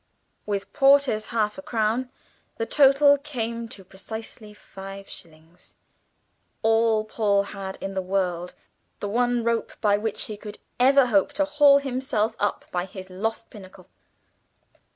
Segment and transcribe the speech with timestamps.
[0.47, 2.09] With Porter's half crown,
[2.57, 5.75] the total came to precisely five shillings
[6.63, 8.55] all Paul had in the world,
[8.99, 13.11] the one rope by which he could ever hope to haul himself up to his
[13.11, 13.91] lost pinnacle!